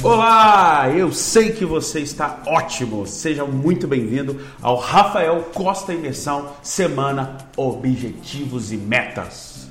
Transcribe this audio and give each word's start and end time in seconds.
Olá, 0.00 0.88
eu 0.94 1.12
sei 1.12 1.50
que 1.50 1.64
você 1.64 1.98
está 1.98 2.40
ótimo. 2.46 3.04
Seja 3.04 3.44
muito 3.44 3.88
bem-vindo 3.88 4.40
ao 4.62 4.76
Rafael 4.78 5.42
Costa 5.52 5.92
Imersão 5.92 6.52
Semana 6.62 7.36
Objetivos 7.56 8.70
e 8.70 8.76
Metas. 8.76 9.66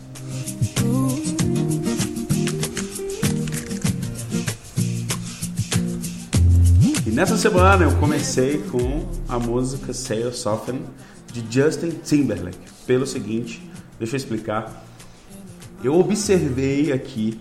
E 7.05 7.09
nessa 7.09 7.38
semana 7.38 7.85
eu 7.85 7.96
comecei 7.96 8.57
com 8.70 9.07
a 9.30 9.40
música 9.40 9.94
Say 9.94 10.20
You're 10.20 10.35
Soften 10.35 10.82
de 11.32 11.41
Justin 11.49 11.91
Timberlake. 12.04 12.59
Pelo 12.85 13.07
seguinte, 13.07 13.62
deixa 13.98 14.16
eu 14.16 14.18
explicar. 14.18 14.84
Eu 15.82 15.98
observei 15.98 16.91
aqui 16.91 17.40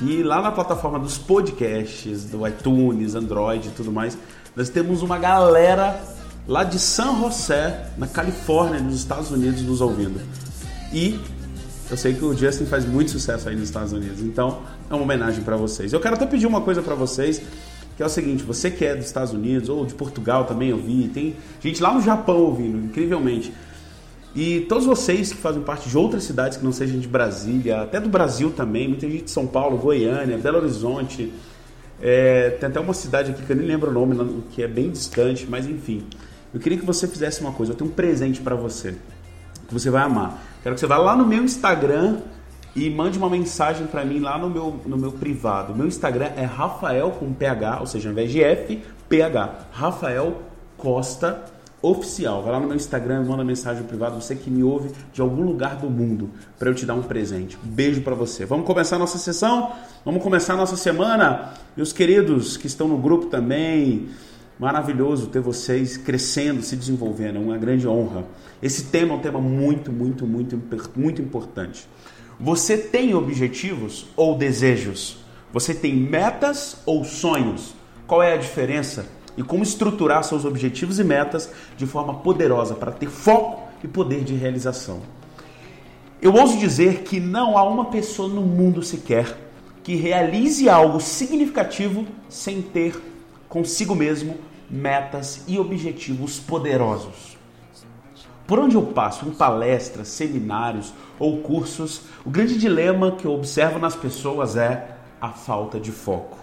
que 0.00 0.22
lá 0.22 0.40
na 0.40 0.50
plataforma 0.50 0.98
dos 0.98 1.18
podcasts, 1.18 2.24
do 2.24 2.48
iTunes, 2.48 3.14
Android 3.14 3.68
e 3.68 3.70
tudo 3.70 3.92
mais, 3.92 4.16
nós 4.56 4.70
temos 4.70 5.02
uma 5.02 5.18
galera 5.18 6.02
lá 6.48 6.64
de 6.64 6.78
San 6.78 7.20
José, 7.20 7.86
na 7.98 8.06
Califórnia, 8.06 8.80
nos 8.80 8.94
Estados 8.94 9.30
Unidos, 9.30 9.60
nos 9.60 9.82
ouvindo. 9.82 10.18
E 10.90 11.20
eu 11.90 11.98
sei 11.98 12.14
que 12.14 12.24
o 12.24 12.34
Justin 12.34 12.64
faz 12.64 12.86
muito 12.86 13.10
sucesso 13.10 13.50
aí 13.50 13.54
nos 13.54 13.64
Estados 13.64 13.92
Unidos, 13.92 14.20
então 14.22 14.60
é 14.88 14.94
uma 14.94 15.02
homenagem 15.02 15.44
para 15.44 15.56
vocês. 15.56 15.92
Eu 15.92 16.00
quero 16.00 16.14
até 16.14 16.24
pedir 16.24 16.46
uma 16.46 16.62
coisa 16.62 16.80
para 16.80 16.94
vocês, 16.94 17.42
que 17.94 18.02
é 18.02 18.06
o 18.06 18.08
seguinte: 18.08 18.42
você 18.42 18.70
que 18.70 18.86
é 18.86 18.96
dos 18.96 19.04
Estados 19.04 19.34
Unidos 19.34 19.68
ou 19.68 19.84
de 19.84 19.92
Portugal 19.92 20.46
também 20.46 20.70
eu 20.70 20.78
vi, 20.78 21.08
tem 21.08 21.36
gente 21.62 21.82
lá 21.82 21.92
no 21.92 22.00
Japão 22.00 22.38
ouvindo, 22.38 22.78
incrivelmente. 22.86 23.52
E 24.34 24.60
todos 24.68 24.86
vocês 24.86 25.32
que 25.32 25.38
fazem 25.38 25.62
parte 25.62 25.88
de 25.88 25.98
outras 25.98 26.22
cidades 26.22 26.56
que 26.56 26.64
não 26.64 26.72
sejam 26.72 27.00
de 27.00 27.08
Brasília, 27.08 27.82
até 27.82 28.00
do 28.00 28.08
Brasil 28.08 28.52
também, 28.52 28.86
muita 28.86 29.08
gente 29.08 29.24
de 29.24 29.30
São 29.30 29.46
Paulo, 29.46 29.76
Goiânia, 29.76 30.38
Belo 30.38 30.58
Horizonte, 30.58 31.32
é, 32.00 32.50
tem 32.50 32.68
até 32.68 32.78
uma 32.78 32.94
cidade 32.94 33.32
aqui 33.32 33.42
que 33.42 33.52
eu 33.52 33.56
nem 33.56 33.66
lembro 33.66 33.90
o 33.90 33.92
nome, 33.92 34.44
que 34.52 34.62
é 34.62 34.68
bem 34.68 34.90
distante, 34.90 35.46
mas 35.48 35.66
enfim. 35.66 36.06
Eu 36.54 36.60
queria 36.60 36.78
que 36.78 36.84
você 36.84 37.08
fizesse 37.08 37.40
uma 37.40 37.52
coisa, 37.52 37.72
eu 37.72 37.76
tenho 37.76 37.90
um 37.90 37.92
presente 37.92 38.40
para 38.40 38.54
você, 38.54 38.94
que 39.66 39.74
você 39.74 39.90
vai 39.90 40.02
amar. 40.02 40.42
Quero 40.62 40.74
que 40.74 40.80
você 40.80 40.86
vá 40.86 40.96
lá 40.96 41.16
no 41.16 41.26
meu 41.26 41.42
Instagram 41.42 42.20
e 42.74 42.88
mande 42.88 43.18
uma 43.18 43.28
mensagem 43.28 43.86
para 43.86 44.04
mim 44.04 44.20
lá 44.20 44.38
no 44.38 44.48
meu, 44.48 44.80
no 44.86 44.96
meu 44.96 45.12
privado. 45.12 45.74
Meu 45.74 45.86
Instagram 45.86 46.30
é 46.36 46.44
Rafael 46.44 47.10
com 47.12 47.32
PH, 47.32 47.80
ou 47.80 47.86
seja, 47.86 48.08
ao 48.08 48.12
invés 48.12 48.30
de 48.30 48.42
F, 48.42 48.80
PH. 49.08 49.66
Rafael 49.72 50.42
Costa 50.76 51.44
oficial. 51.82 52.42
Vai 52.42 52.52
lá 52.52 52.60
no 52.60 52.66
meu 52.66 52.76
Instagram, 52.76 53.24
manda 53.24 53.44
mensagem 53.44 53.82
privada, 53.84 54.14
você 54.14 54.34
que 54.34 54.50
me 54.50 54.62
ouve 54.62 54.90
de 55.12 55.20
algum 55.20 55.42
lugar 55.42 55.76
do 55.76 55.88
mundo, 55.88 56.30
para 56.58 56.70
eu 56.70 56.74
te 56.74 56.84
dar 56.84 56.94
um 56.94 57.02
presente. 57.02 57.58
Um 57.64 57.68
beijo 57.68 58.02
para 58.02 58.14
você. 58.14 58.44
Vamos 58.44 58.66
começar 58.66 58.96
a 58.96 58.98
nossa 58.98 59.18
sessão? 59.18 59.72
Vamos 60.04 60.22
começar 60.22 60.54
a 60.54 60.56
nossa 60.56 60.76
semana? 60.76 61.54
Meus 61.76 61.92
queridos 61.92 62.56
que 62.56 62.66
estão 62.66 62.88
no 62.88 62.98
grupo 62.98 63.26
também, 63.26 64.08
maravilhoso 64.58 65.28
ter 65.28 65.40
vocês 65.40 65.96
crescendo, 65.96 66.62
se 66.62 66.76
desenvolvendo, 66.76 67.36
é 67.36 67.40
uma 67.40 67.56
grande 67.56 67.88
honra. 67.88 68.24
Esse 68.62 68.84
tema 68.84 69.14
é 69.14 69.16
um 69.16 69.20
tema 69.20 69.40
muito, 69.40 69.90
muito, 69.90 70.26
muito, 70.26 70.60
muito 70.94 71.22
importante. 71.22 71.88
Você 72.38 72.76
tem 72.76 73.14
objetivos 73.14 74.06
ou 74.16 74.36
desejos? 74.36 75.18
Você 75.52 75.74
tem 75.74 75.94
metas 75.94 76.76
ou 76.86 77.04
sonhos? 77.04 77.74
Qual 78.06 78.22
é 78.22 78.34
a 78.34 78.36
diferença? 78.36 79.06
E 79.36 79.42
como 79.42 79.62
estruturar 79.62 80.24
seus 80.24 80.44
objetivos 80.44 80.98
e 80.98 81.04
metas 81.04 81.50
de 81.76 81.86
forma 81.86 82.14
poderosa 82.14 82.74
para 82.74 82.92
ter 82.92 83.08
foco 83.08 83.68
e 83.82 83.88
poder 83.88 84.24
de 84.24 84.34
realização. 84.34 85.00
Eu 86.20 86.34
ouso 86.34 86.58
dizer 86.58 87.02
que 87.02 87.18
não 87.18 87.56
há 87.56 87.62
uma 87.62 87.86
pessoa 87.86 88.28
no 88.28 88.42
mundo 88.42 88.82
sequer 88.82 89.38
que 89.82 89.94
realize 89.94 90.68
algo 90.68 91.00
significativo 91.00 92.06
sem 92.28 92.60
ter 92.60 93.00
consigo 93.48 93.94
mesmo 93.94 94.36
metas 94.68 95.42
e 95.48 95.58
objetivos 95.58 96.38
poderosos. 96.38 97.36
Por 98.46 98.58
onde 98.58 98.76
eu 98.76 98.82
passo, 98.82 99.26
em 99.26 99.30
palestras, 99.30 100.08
seminários 100.08 100.92
ou 101.18 101.38
cursos, 101.38 102.02
o 102.24 102.30
grande 102.30 102.58
dilema 102.58 103.12
que 103.12 103.24
eu 103.24 103.32
observo 103.32 103.78
nas 103.78 103.94
pessoas 103.94 104.56
é 104.56 104.96
a 105.20 105.30
falta 105.30 105.78
de 105.78 105.92
foco. 105.92 106.36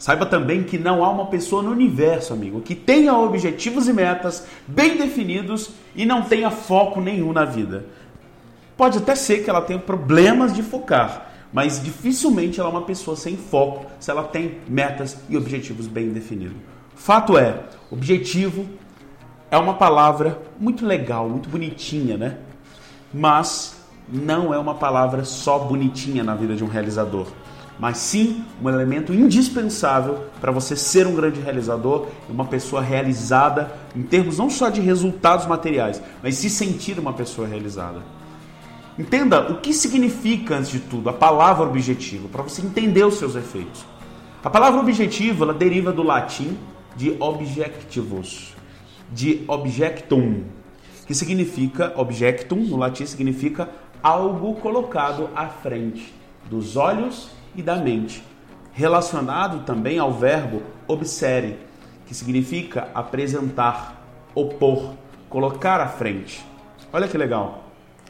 Saiba 0.00 0.24
também 0.24 0.62
que 0.62 0.78
não 0.78 1.04
há 1.04 1.10
uma 1.10 1.26
pessoa 1.26 1.62
no 1.62 1.70
universo, 1.70 2.32
amigo, 2.32 2.62
que 2.62 2.74
tenha 2.74 3.14
objetivos 3.14 3.86
e 3.86 3.92
metas 3.92 4.46
bem 4.66 4.96
definidos 4.96 5.72
e 5.94 6.06
não 6.06 6.22
tenha 6.22 6.50
foco 6.50 7.02
nenhum 7.02 7.34
na 7.34 7.44
vida. 7.44 7.84
Pode 8.78 8.96
até 8.96 9.14
ser 9.14 9.44
que 9.44 9.50
ela 9.50 9.60
tenha 9.60 9.78
problemas 9.78 10.54
de 10.54 10.62
focar, 10.62 11.30
mas 11.52 11.82
dificilmente 11.82 12.58
ela 12.58 12.70
é 12.70 12.72
uma 12.72 12.80
pessoa 12.80 13.14
sem 13.14 13.36
foco 13.36 13.84
se 14.00 14.10
ela 14.10 14.22
tem 14.22 14.56
metas 14.66 15.18
e 15.28 15.36
objetivos 15.36 15.86
bem 15.86 16.08
definidos. 16.08 16.56
Fato 16.94 17.36
é, 17.36 17.60
objetivo 17.90 18.64
é 19.50 19.58
uma 19.58 19.74
palavra 19.74 20.40
muito 20.58 20.86
legal, 20.86 21.28
muito 21.28 21.50
bonitinha, 21.50 22.16
né? 22.16 22.38
Mas 23.12 23.76
não 24.08 24.54
é 24.54 24.58
uma 24.58 24.76
palavra 24.76 25.26
só 25.26 25.58
bonitinha 25.58 26.24
na 26.24 26.34
vida 26.34 26.56
de 26.56 26.64
um 26.64 26.68
realizador 26.68 27.26
mas 27.80 27.96
sim 27.96 28.44
um 28.62 28.68
elemento 28.68 29.12
indispensável 29.12 30.26
para 30.38 30.52
você 30.52 30.76
ser 30.76 31.06
um 31.06 31.14
grande 31.14 31.40
realizador 31.40 32.08
uma 32.28 32.44
pessoa 32.44 32.82
realizada 32.82 33.74
em 33.96 34.02
termos 34.02 34.36
não 34.36 34.50
só 34.50 34.68
de 34.68 34.82
resultados 34.82 35.46
materiais, 35.46 36.00
mas 36.22 36.34
se 36.34 36.50
sentir 36.50 36.98
uma 36.98 37.14
pessoa 37.14 37.48
realizada. 37.48 38.02
Entenda 38.98 39.50
o 39.50 39.60
que 39.60 39.72
significa, 39.72 40.56
antes 40.56 40.70
de 40.70 40.80
tudo, 40.80 41.08
a 41.08 41.12
palavra 41.12 41.66
objetivo, 41.66 42.28
para 42.28 42.42
você 42.42 42.60
entender 42.60 43.02
os 43.02 43.14
seus 43.14 43.34
efeitos. 43.34 43.82
A 44.44 44.50
palavra 44.50 44.78
objetivo 44.78 45.44
ela 45.44 45.54
deriva 45.54 45.90
do 45.90 46.02
latim 46.02 46.58
de 46.94 47.16
objectivus, 47.18 48.54
de 49.10 49.42
objectum, 49.48 50.42
que 51.06 51.14
significa 51.14 51.94
objectum, 51.96 52.56
no 52.56 52.76
latim 52.76 53.06
significa 53.06 53.70
algo 54.02 54.54
colocado 54.56 55.30
à 55.34 55.46
frente 55.46 56.12
dos 56.50 56.76
olhos 56.76 57.39
e 57.54 57.62
da 57.62 57.76
mente, 57.76 58.22
relacionado 58.72 59.64
também 59.64 59.98
ao 59.98 60.12
verbo 60.12 60.62
obsere, 60.86 61.58
que 62.06 62.14
significa 62.14 62.88
apresentar, 62.94 64.04
opor, 64.34 64.94
colocar 65.28 65.80
à 65.80 65.88
frente. 65.88 66.44
Olha 66.92 67.06
que 67.06 67.16
legal. 67.16 67.64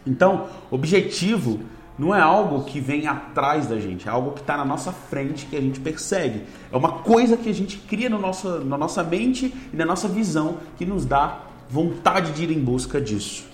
Então, 0.06 0.47
objetivo 0.71 1.61
não 1.99 2.15
é 2.15 2.21
algo 2.21 2.65
que 2.65 2.81
vem 2.81 3.06
atrás 3.06 3.67
da 3.67 3.78
gente, 3.78 4.09
é 4.09 4.11
algo 4.11 4.33
que 4.33 4.41
está 4.41 4.56
na 4.56 4.65
nossa 4.65 4.91
frente 4.91 5.45
que 5.45 5.57
a 5.57 5.61
gente 5.61 5.78
persegue. 5.81 6.45
É 6.72 6.77
uma 6.77 6.93
coisa 7.01 7.37
que 7.37 7.51
a 7.51 7.53
gente 7.53 7.77
cria 7.77 8.09
no 8.09 8.19
nosso, 8.19 8.61
na 8.61 8.78
nossa 8.78 9.05
mente 9.05 9.55
e 9.71 9.77
na 9.77 9.84
nossa 9.84 10.09
visão 10.09 10.57
que 10.78 10.87
nos 10.87 11.05
dá 11.05 11.41
vontade 11.69 12.33
de 12.33 12.45
ir 12.45 12.51
em 12.51 12.59
busca 12.59 13.01
disso. 13.01 13.50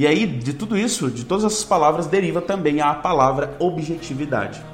E 0.00 0.06
aí, 0.06 0.26
de 0.26 0.54
tudo 0.54 0.78
isso, 0.78 1.10
de 1.10 1.26
todas 1.26 1.44
essas 1.44 1.62
palavras, 1.62 2.06
deriva 2.06 2.40
também 2.40 2.80
a 2.80 2.94
palavra 2.94 3.54
objetividade. 3.58 4.64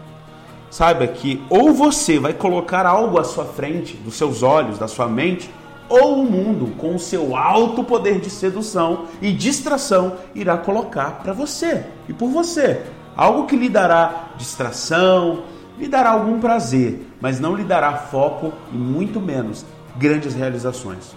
Saiba 0.70 1.04
que 1.09 1.42
ou 1.50 1.75
você 1.75 2.16
vai 2.20 2.32
colocar 2.32 2.87
algo 2.87 3.19
à 3.19 3.25
sua 3.25 3.44
frente, 3.44 3.97
dos 3.97 4.15
seus 4.15 4.44
olhos, 4.44 4.78
da 4.78 4.86
sua 4.86 5.09
mente, 5.09 5.50
ou 5.88 6.22
o 6.22 6.31
mundo, 6.31 6.76
com 6.76 6.94
o 6.94 6.98
seu 7.00 7.34
alto 7.34 7.82
poder 7.82 8.20
de 8.20 8.31
sedução 8.31 9.06
e 9.20 9.32
distração, 9.32 10.12
irá 10.32 10.56
colocar 10.56 11.18
para 11.24 11.33
você 11.33 11.84
e 12.09 12.12
por 12.12 12.28
você. 12.30 12.83
Algo 13.16 13.48
que 13.48 13.56
lhe 13.56 13.68
dará 13.68 14.28
distração, 14.39 15.42
lhe 15.77 15.89
dará 15.89 16.10
algum 16.10 16.39
prazer, 16.39 17.04
mas 17.21 17.41
não 17.41 17.56
lhe 17.56 17.65
dará 17.65 17.95
foco 17.95 18.53
e 18.72 18.77
muito 18.77 19.21
menos 19.21 19.66
grandes 19.97 20.36
realizações. 20.36 21.16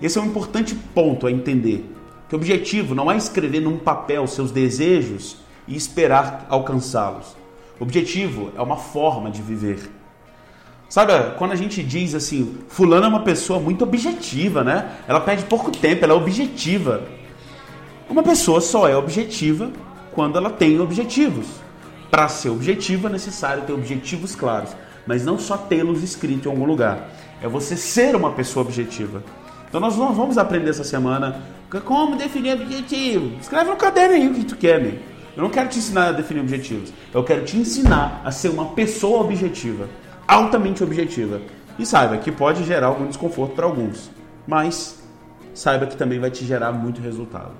Esse 0.00 0.18
é 0.18 0.22
um 0.22 0.26
importante 0.26 0.74
ponto 0.74 1.26
a 1.26 1.30
entender 1.30 1.99
que 2.30 2.36
objetivo 2.36 2.94
não 2.94 3.10
é 3.10 3.16
escrever 3.16 3.58
num 3.60 3.76
papel 3.76 4.24
seus 4.28 4.52
desejos 4.52 5.38
e 5.66 5.74
esperar 5.74 6.46
alcançá-los. 6.48 7.36
Objetivo 7.80 8.52
é 8.56 8.62
uma 8.62 8.76
forma 8.76 9.32
de 9.32 9.42
viver. 9.42 9.90
Sabe, 10.88 11.12
quando 11.38 11.50
a 11.50 11.56
gente 11.56 11.82
diz 11.82 12.14
assim, 12.14 12.58
fulano 12.68 13.06
é 13.06 13.08
uma 13.08 13.22
pessoa 13.22 13.58
muito 13.58 13.82
objetiva, 13.82 14.62
né? 14.62 14.92
Ela 15.08 15.20
perde 15.20 15.44
pouco 15.44 15.72
tempo, 15.72 16.04
ela 16.04 16.14
é 16.14 16.16
objetiva. 16.16 17.02
Uma 18.08 18.22
pessoa 18.22 18.60
só 18.60 18.88
é 18.88 18.96
objetiva 18.96 19.68
quando 20.12 20.38
ela 20.38 20.50
tem 20.50 20.78
objetivos. 20.78 21.48
Para 22.12 22.28
ser 22.28 22.50
objetiva 22.50 23.08
é 23.08 23.12
necessário 23.12 23.64
ter 23.64 23.72
objetivos 23.72 24.36
claros, 24.36 24.70
mas 25.04 25.24
não 25.24 25.36
só 25.36 25.56
tê-los 25.56 26.04
escritos 26.04 26.46
em 26.46 26.50
algum 26.50 26.64
lugar. 26.64 27.08
É 27.42 27.48
você 27.48 27.76
ser 27.76 28.14
uma 28.14 28.30
pessoa 28.30 28.64
objetiva. 28.64 29.20
Então 29.68 29.80
nós 29.80 29.96
vamos 29.96 30.38
aprender 30.38 30.70
essa 30.70 30.84
semana 30.84 31.42
como 31.78 32.16
definir 32.16 32.54
objetivo. 32.54 33.36
Escreve 33.40 33.70
no 33.70 33.76
caderno 33.76 34.14
aí 34.14 34.26
o 34.26 34.34
que 34.34 34.44
tu 34.44 34.56
quer, 34.56 34.80
meu. 34.80 34.94
Eu 35.36 35.44
não 35.44 35.50
quero 35.50 35.68
te 35.68 35.78
ensinar 35.78 36.08
a 36.08 36.12
definir 36.12 36.40
objetivos. 36.40 36.92
Eu 37.14 37.22
quero 37.22 37.44
te 37.44 37.56
ensinar 37.56 38.20
a 38.24 38.32
ser 38.32 38.48
uma 38.48 38.70
pessoa 38.70 39.20
objetiva, 39.20 39.88
altamente 40.26 40.82
objetiva. 40.82 41.40
E 41.78 41.86
saiba 41.86 42.16
que 42.18 42.32
pode 42.32 42.64
gerar 42.64 42.88
algum 42.88 43.06
desconforto 43.06 43.54
para 43.54 43.66
alguns, 43.66 44.10
mas 44.46 45.02
saiba 45.54 45.86
que 45.86 45.96
também 45.96 46.18
vai 46.18 46.30
te 46.30 46.44
gerar 46.44 46.72
muito 46.72 47.00
resultado. 47.00 47.52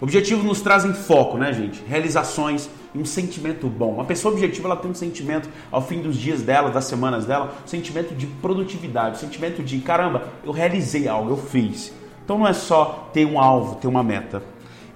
Objetivos 0.00 0.44
nos 0.44 0.60
trazem 0.60 0.92
foco, 0.92 1.38
né, 1.38 1.52
gente? 1.52 1.82
Realizações 1.86 2.68
e 2.94 2.98
um 2.98 3.04
sentimento 3.04 3.66
bom. 3.66 3.94
Uma 3.94 4.04
pessoa 4.04 4.32
objetiva, 4.32 4.68
ela 4.68 4.76
tem 4.76 4.90
um 4.90 4.94
sentimento 4.94 5.48
ao 5.70 5.80
fim 5.80 6.00
dos 6.00 6.16
dias 6.16 6.42
dela, 6.42 6.70
das 6.70 6.84
semanas 6.84 7.24
dela, 7.24 7.54
um 7.64 7.66
sentimento 7.66 8.14
de 8.14 8.26
produtividade, 8.26 9.16
um 9.16 9.20
sentimento 9.20 9.62
de 9.62 9.78
caramba, 9.78 10.28
eu 10.44 10.52
realizei 10.52 11.08
algo, 11.08 11.30
eu 11.30 11.36
fiz. 11.36 11.92
Então 12.26 12.38
não 12.40 12.46
é 12.48 12.52
só 12.52 13.08
ter 13.12 13.24
um 13.24 13.40
alvo, 13.40 13.76
ter 13.76 13.86
uma 13.86 14.02
meta. 14.02 14.42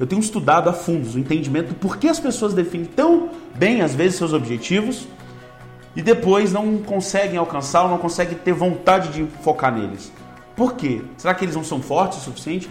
Eu 0.00 0.06
tenho 0.06 0.19
estudado 0.19 0.69
a 0.69 0.73
fundo 0.73 1.09
o 1.15 1.17
entendimento 1.17 1.69
do 1.69 1.75
porquê 1.77 2.09
as 2.09 2.19
pessoas 2.19 2.53
definem 2.53 2.87
tão 2.87 3.29
bem, 3.55 3.82
às 3.82 3.94
vezes, 3.94 4.19
seus 4.19 4.32
objetivos 4.32 5.06
e 5.94 6.03
depois 6.03 6.53
não 6.53 6.79
conseguem 6.79 7.37
alcançar 7.37 7.85
ou 7.85 7.88
não 7.88 7.99
conseguem 7.99 8.37
ter 8.37 8.53
vontade 8.53 9.11
de 9.11 9.25
focar 9.43 9.73
neles. 9.73 10.12
Por 10.56 10.75
quê? 10.75 11.03
Será 11.17 11.32
que 11.32 11.44
eles 11.44 11.55
não 11.55 11.62
são 11.62 11.81
fortes 11.81 12.19
o 12.19 12.23
suficiente? 12.23 12.69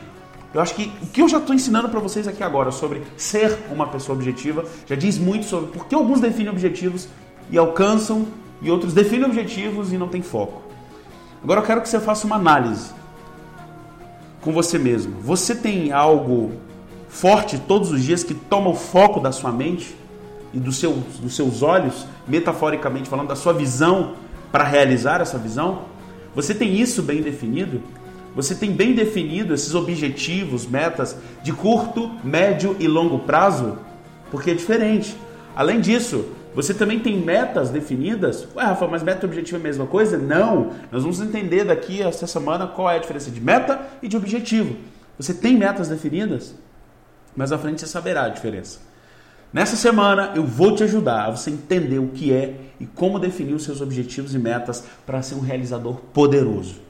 Eu 0.54 0.60
acho 0.60 0.76
que 0.76 0.92
o 1.02 1.08
que 1.08 1.22
eu 1.22 1.30
já 1.30 1.38
estou 1.38 1.56
ensinando 1.56 1.88
para 1.88 2.02
vocês 2.02 2.28
aqui 2.28 2.44
agora 2.44 2.70
sobre 2.70 3.02
ser 3.16 3.58
uma 3.72 3.88
pessoa 3.88 4.18
objetiva 4.18 4.66
já 4.86 4.96
diz 4.96 5.18
muito 5.18 5.46
sobre 5.46 5.72
por 5.72 5.86
que 5.86 5.96
alguns 5.96 6.20
definem 6.20 6.50
objetivos 6.50 7.08
e 7.50 7.58
alcançam 7.58 8.28
e 8.62 8.70
outros 8.70 8.94
definem 8.94 9.24
objetivos 9.24 9.94
e 9.94 9.98
não 9.98 10.10
têm 10.10 10.22
foco. 10.22 10.62
Agora 11.42 11.62
eu 11.62 11.66
quero 11.66 11.82
que 11.82 11.88
você 11.88 12.00
faça 12.02 12.28
uma 12.28 12.36
análise 12.36 12.99
com 14.42 14.52
você 14.52 14.78
mesmo. 14.78 15.20
Você 15.22 15.56
tem 15.56 15.92
algo 15.92 16.52
forte 17.08 17.58
todos 17.58 17.92
os 17.92 18.04
dias 18.04 18.24
que 18.24 18.34
toma 18.34 18.70
o 18.70 18.76
foco 18.76 19.20
da 19.20 19.32
sua 19.32 19.52
mente 19.52 19.96
e 20.54 20.60
do 20.60 20.72
seu, 20.72 20.94
dos 21.20 21.36
seus 21.36 21.62
olhos, 21.62 22.06
metaforicamente 22.28 23.10
falando, 23.10 23.28
da 23.28 23.36
sua 23.36 23.54
visão 23.54 24.14
para 24.52 24.64
realizar 24.64 25.22
essa 25.22 25.38
visão? 25.38 25.84
Você 26.36 26.54
tem 26.54 26.80
isso 26.80 27.02
bem 27.02 27.22
definido? 27.22 27.82
Você 28.36 28.54
tem 28.54 28.72
bem 28.72 28.94
definido 28.94 29.54
esses 29.54 29.74
objetivos, 29.74 30.68
metas 30.68 31.18
de 31.44 31.52
curto, 31.52 32.12
médio 32.24 32.76
e 32.80 32.88
longo 32.88 33.20
prazo? 33.20 33.78
Porque 34.30 34.52
é 34.52 34.54
diferente. 34.54 35.16
Além 35.56 35.82
disso, 35.82 36.26
você 36.54 36.74
também 36.74 37.00
tem 37.00 37.18
metas 37.18 37.70
definidas? 37.70 38.48
Ué, 38.56 38.64
Rafa, 38.64 38.88
mas 38.88 39.04
meta 39.04 39.26
e 39.26 39.30
objetivo 39.30 39.58
é 39.58 39.60
a 39.60 39.64
mesma 39.64 39.86
coisa? 39.86 40.18
Não. 40.18 40.72
Nós 40.92 41.04
vamos 41.04 41.22
entender 41.22 41.64
daqui 41.64 42.02
essa 42.02 42.26
semana 42.26 42.68
qual 42.68 42.90
é 42.90 42.96
a 42.96 43.00
diferença 43.00 43.30
de 43.30 43.40
meta 43.40 43.80
e 44.02 44.08
de 44.08 44.18
objetivo. 44.18 44.76
Você 45.18 45.34
tem 45.34 45.58
metas 45.58 45.90
definidas? 45.90 46.56
Mas 47.36 47.52
à 47.52 47.58
frente 47.58 47.82
você 47.82 47.88
saberá 47.88 48.24
a 48.24 48.30
diferença. 48.30 48.80
Nessa 49.54 49.76
semana 49.76 50.34
eu 50.36 50.46
vou 50.46 50.76
te 50.76 50.84
ajudar 50.84 51.26
a 51.26 51.32
você 51.32 51.50
entender 51.52 52.00
o 52.00 52.10
que 52.10 52.34
é 52.34 52.56
e 52.80 52.86
como 52.86 53.20
definir 53.20 53.54
os 53.54 53.64
seus 53.64 53.82
objetivos 53.82 54.34
e 54.34 54.40
metas 54.40 54.84
para 55.06 55.22
ser 55.22 55.36
um 55.36 55.42
realizador 55.42 55.98
poderoso. 56.14 56.82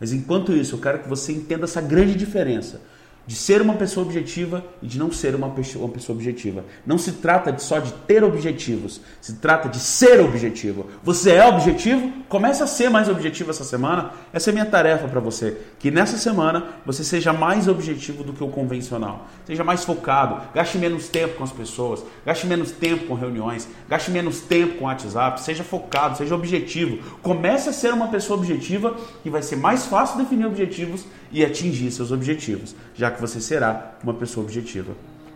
Mas 0.00 0.12
enquanto 0.12 0.52
isso, 0.52 0.74
eu 0.74 0.80
quero 0.80 1.00
que 1.00 1.08
você 1.08 1.32
entenda 1.32 1.64
essa 1.64 1.80
grande 1.80 2.14
diferença 2.14 2.80
de 3.26 3.36
ser 3.36 3.62
uma 3.62 3.74
pessoa 3.74 4.04
objetiva 4.04 4.64
e 4.82 4.86
de 4.86 4.98
não 4.98 5.12
ser 5.12 5.34
uma 5.34 5.50
pessoa, 5.50 5.84
uma 5.84 5.92
pessoa 5.92 6.16
objetiva. 6.16 6.64
Não 6.84 6.98
se 6.98 7.12
trata 7.12 7.52
de 7.52 7.62
só 7.62 7.78
de 7.78 7.92
ter 7.92 8.24
objetivos, 8.24 9.00
se 9.20 9.34
trata 9.34 9.68
de 9.68 9.78
ser 9.78 10.20
objetivo. 10.20 10.86
Você 11.02 11.32
é 11.32 11.46
objetivo? 11.46 12.12
Comece 12.28 12.62
a 12.62 12.66
ser 12.66 12.90
mais 12.90 13.08
objetivo 13.08 13.50
essa 13.50 13.64
semana. 13.64 14.10
Essa 14.32 14.50
é 14.50 14.52
minha 14.52 14.66
tarefa 14.66 15.06
para 15.06 15.20
você. 15.20 15.56
Que 15.78 15.90
nessa 15.90 16.16
semana 16.16 16.64
você 16.84 17.04
seja 17.04 17.32
mais 17.32 17.68
objetivo 17.68 18.24
do 18.24 18.32
que 18.32 18.42
o 18.42 18.48
convencional. 18.48 19.26
Seja 19.46 19.62
mais 19.62 19.84
focado, 19.84 20.40
gaste 20.54 20.78
menos 20.78 21.08
tempo 21.08 21.36
com 21.36 21.44
as 21.44 21.52
pessoas, 21.52 22.02
gaste 22.24 22.46
menos 22.46 22.70
tempo 22.70 23.06
com 23.06 23.14
reuniões, 23.14 23.68
gaste 23.88 24.10
menos 24.10 24.40
tempo 24.40 24.78
com 24.78 24.84
WhatsApp, 24.86 25.40
seja 25.40 25.62
focado, 25.62 26.16
seja 26.16 26.34
objetivo. 26.34 26.98
Comece 27.22 27.68
a 27.68 27.72
ser 27.72 27.92
uma 27.92 28.08
pessoa 28.08 28.38
objetiva 28.38 28.96
e 29.24 29.30
vai 29.30 29.42
ser 29.42 29.56
mais 29.56 29.86
fácil 29.86 30.18
definir 30.18 30.46
objetivos 30.46 31.04
e 31.32 31.44
atingir 31.44 31.90
seus 31.90 32.12
objetivos, 32.12 32.74
já 32.94 33.10
que 33.10 33.20
você 33.20 33.40
será 33.40 33.94
uma 34.02 34.14
pessoa 34.14 34.44
objetiva. 34.44 34.92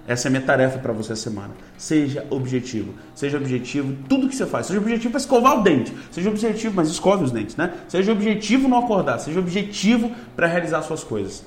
Essa 0.07 0.29
é 0.29 0.29
a 0.29 0.31
minha 0.31 0.43
tarefa 0.43 0.79
para 0.79 0.93
você 0.93 1.13
essa 1.13 1.23
semana. 1.23 1.51
Seja 1.77 2.25
objetivo. 2.31 2.95
Seja 3.15 3.37
objetivo 3.39 3.91
em 3.91 3.97
tudo 4.09 4.29
que 4.29 4.37
você 4.37 4.47
faz. 4.47 4.67
Seja 4.67 4.79
objetivo 4.79 5.11
para 5.11 5.21
escovar 5.21 5.59
o 5.59 5.63
dente. 5.63 5.93
Seja 6.13 6.31
objetivo, 6.31 6.75
mas 6.77 6.89
escove 6.89 7.25
os 7.25 7.33
dentes, 7.33 7.57
né? 7.57 7.75
Seja 7.89 8.13
objetivo 8.13 8.69
no 8.69 8.77
acordar. 8.77 9.19
Seja 9.19 9.41
objetivo 9.41 10.13
para 10.37 10.47
realizar 10.47 10.83
suas 10.83 11.03
coisas. 11.03 11.45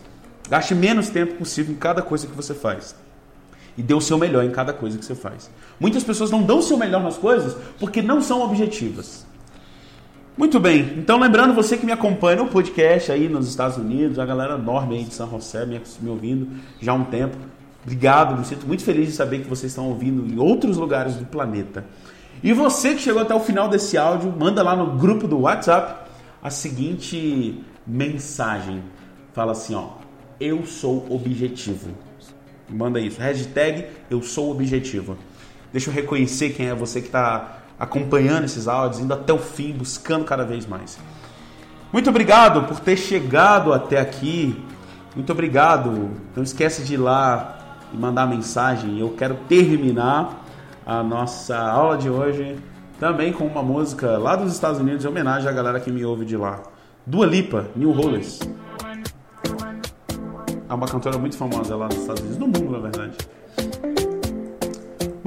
Gaste 0.50 0.76
menos 0.76 1.10
tempo 1.10 1.36
possível 1.36 1.74
em 1.74 1.78
cada 1.78 2.02
coisa 2.02 2.28
que 2.28 2.36
você 2.36 2.54
faz. 2.54 2.96
E 3.78 3.82
dê 3.82 3.94
o 3.94 4.02
seu 4.02 4.18
melhor 4.18 4.44
em 4.44 4.52
cada 4.52 4.74
coisa 4.74 4.98
que 4.98 5.06
você 5.06 5.16
faz. 5.16 5.50
Muitas 5.80 6.04
pessoas 6.04 6.30
não 6.30 6.44
dão 6.44 6.60
o 6.60 6.64
seu 6.64 6.76
melhor 6.76 7.02
nas 7.02 7.18
coisas 7.18 7.56
porque 7.80 8.02
não 8.02 8.22
são 8.22 8.42
objetivas. 8.42 9.26
Muito 10.40 10.58
bem, 10.58 10.94
então 10.98 11.20
lembrando 11.20 11.54
você 11.54 11.76
que 11.76 11.86
me 11.86 11.92
acompanha 11.92 12.38
no 12.38 12.48
podcast 12.48 13.12
aí 13.12 13.28
nos 13.28 13.50
Estados 13.50 13.76
Unidos, 13.76 14.18
a 14.18 14.26
galera 14.26 14.54
enorme 14.54 14.96
aí 14.96 15.04
de 15.04 15.14
São 15.14 15.30
José 15.30 15.66
me, 15.66 15.82
me 16.00 16.10
ouvindo 16.10 16.48
já 16.80 16.94
há 16.94 16.96
um 16.96 17.04
tempo. 17.04 17.36
Obrigado, 17.84 18.38
me 18.38 18.46
sinto 18.46 18.66
muito 18.66 18.82
feliz 18.82 19.08
de 19.08 19.16
saber 19.16 19.40
que 19.42 19.50
vocês 19.50 19.70
estão 19.70 19.90
ouvindo 19.90 20.26
em 20.26 20.40
outros 20.40 20.78
lugares 20.78 21.16
do 21.16 21.26
planeta. 21.26 21.84
E 22.42 22.54
você 22.54 22.96
que 22.96 23.02
chegou 23.02 23.22
até 23.22 23.36
o 23.36 23.42
final 23.42 23.68
desse 23.68 23.98
áudio, 23.98 24.32
manda 24.32 24.64
lá 24.64 24.78
no 24.78 24.98
grupo 24.98 25.28
do 25.28 25.40
WhatsApp 25.42 26.10
a 26.42 26.50
seguinte 26.50 27.62
mensagem. 27.86 28.82
Fala 29.34 29.52
assim, 29.52 29.76
ó, 29.76 29.90
eu 30.40 30.66
sou 30.66 31.06
objetivo. 31.10 31.90
Manda 32.70 32.98
isso, 33.02 33.20
hashtag 33.20 33.88
eu 34.10 34.22
sou 34.22 34.52
objetivo. 34.52 35.18
Deixa 35.74 35.90
eu 35.90 35.94
reconhecer 35.94 36.52
quem 36.52 36.68
é 36.68 36.74
você 36.74 37.02
que 37.02 37.08
está 37.08 37.59
acompanhando 37.80 38.44
esses 38.44 38.68
áudios, 38.68 39.02
indo 39.02 39.14
até 39.14 39.32
o 39.32 39.38
fim, 39.38 39.72
buscando 39.72 40.26
cada 40.26 40.44
vez 40.44 40.66
mais. 40.66 41.00
Muito 41.92 42.10
obrigado 42.10 42.68
por 42.68 42.80
ter 42.80 42.98
chegado 42.98 43.74
até 43.74 44.00
aqui. 44.00 44.62
Muito 45.16 45.32
obrigado. 45.32 46.12
Não 46.36 46.44
esquece 46.44 46.84
de 46.84 46.96
ir 46.96 46.98
lá 46.98 47.58
e 47.94 47.98
mandar 47.98 48.28
mensagem. 48.28 49.00
Eu 49.00 49.10
quero 49.18 49.36
terminar 49.48 50.46
a 50.86 51.02
nossa 51.02 51.58
aula 51.58 51.98
de 51.98 52.10
hoje 52.10 52.58
também 53.00 53.32
com 53.32 53.46
uma 53.46 53.64
música 53.64 54.18
lá 54.18 54.36
dos 54.36 54.52
Estados 54.54 54.80
Unidos 54.80 55.06
em 55.06 55.08
homenagem 55.08 55.48
à 55.48 55.52
galera 55.52 55.80
que 55.80 55.92
me 55.92 56.04
ouve 56.04 56.26
de 56.26 56.36
lá. 56.36 56.62
Dua 57.06 57.26
Lipa, 57.26 57.68
New 57.76 57.92
Rollers. 57.92 58.40
É 60.70 60.74
uma 60.74 60.88
cantora 60.88 61.18
muito 61.18 61.36
famosa 61.38 61.76
lá 61.76 61.86
nos 61.88 61.98
Estados 61.98 62.22
Unidos, 62.22 62.38
no 62.38 62.48
mundo, 62.48 62.72
na 62.72 62.80
verdade. 62.80 63.18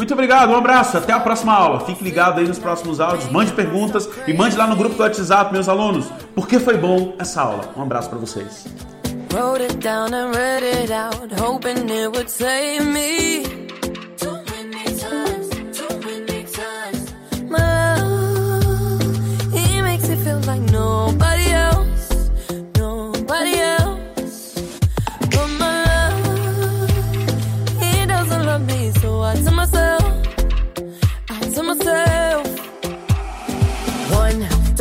Muito 0.03 0.15
obrigado, 0.15 0.51
um 0.51 0.57
abraço, 0.57 0.99
até 0.99 1.13
a 1.13 1.21
próxima 1.21 1.53
aula. 1.53 1.79
Fique 1.79 2.03
ligado 2.03 2.41
aí 2.41 2.49
nos 2.49 2.59
próximos 2.59 2.99
áudios, 2.99 3.31
mande 3.31 3.53
perguntas 3.53 4.09
e 4.27 4.33
mande 4.33 4.57
lá 4.57 4.67
no 4.67 4.75
grupo 4.75 4.97
do 4.97 5.03
WhatsApp, 5.05 5.53
meus 5.53 5.69
alunos, 5.69 6.07
porque 6.35 6.59
foi 6.59 6.77
bom 6.77 7.15
essa 7.21 7.41
aula. 7.41 7.73
Um 7.77 7.83
abraço 7.83 8.11
para 8.11 8.19
vocês. 8.19 8.67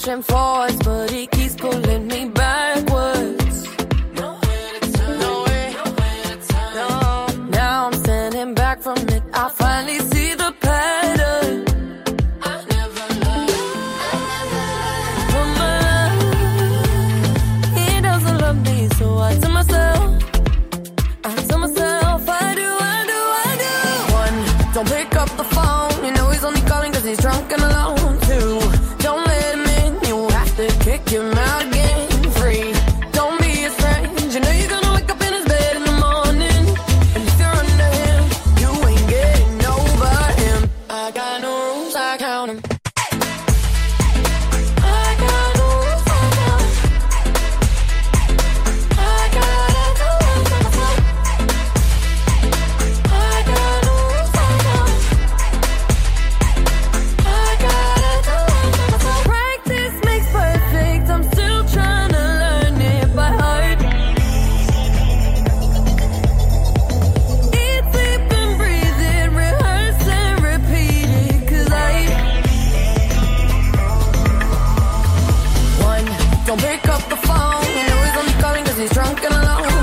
Pushing 0.00 0.22
forwards, 0.22 0.76
but 0.84 1.10
he 1.10 1.26
keeps 1.26 1.54
pulling 1.56 1.87